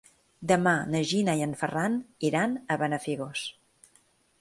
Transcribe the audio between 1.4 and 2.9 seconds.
i en Ferran iran a